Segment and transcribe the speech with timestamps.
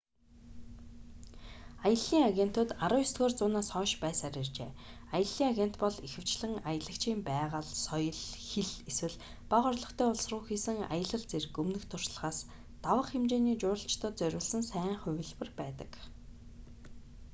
[1.85, 4.71] аяллын агентууд 19-р зуунаас хойш байсаар иржээ
[5.15, 8.19] аяллын агент бол ихэвчлэн аялагчийн байгаль соёл
[8.51, 9.15] хэл эсвэл
[9.51, 12.37] бага орлоготой улс руу хийсэн аялал зэрэг өмнөх туршлагаас
[12.85, 15.91] давах хэмжээний жуулчлалд зориулсан сайн хувилбар байдаг